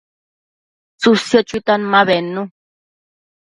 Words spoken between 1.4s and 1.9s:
chuitan